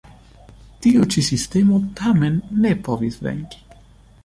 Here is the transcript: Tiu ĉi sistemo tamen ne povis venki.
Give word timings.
Tiu 0.85 1.03
ĉi 1.15 1.23
sistemo 1.27 1.77
tamen 2.01 2.41
ne 2.65 2.73
povis 2.89 3.21
venki. 3.29 3.63